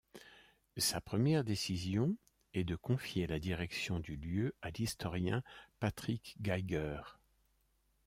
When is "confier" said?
2.75-3.27